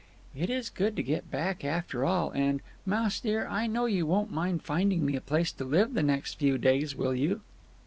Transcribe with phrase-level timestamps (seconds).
[0.35, 4.63] "It is good to get back after all, and—Mouse dear, I know you won't mind
[4.63, 7.41] finding me a place to live the next few days, will you?"